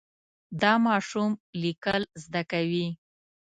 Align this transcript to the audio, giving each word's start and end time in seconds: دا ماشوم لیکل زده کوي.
دا 0.61 0.73
ماشوم 0.85 1.31
لیکل 1.61 2.01
زده 2.23 2.41
کوي. 2.51 2.87